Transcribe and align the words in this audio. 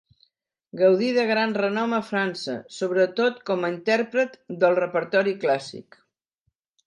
Gaudi 0.79 1.09
de 1.17 1.25
gran 1.31 1.51
renom 1.57 1.91
a 1.97 1.99
França, 2.07 2.55
sobretot 2.79 3.37
com 3.51 3.67
a 3.67 3.71
intèrpret 3.75 4.41
del 4.63 4.77
repertori 4.79 5.35
clàssic. 5.45 6.01